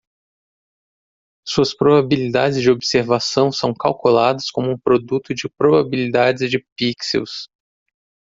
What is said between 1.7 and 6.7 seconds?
probabilidades de observação são calculadas como um produto de probabilidades de